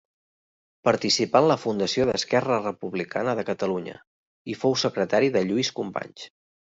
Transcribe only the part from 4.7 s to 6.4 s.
secretari de Lluís Companys.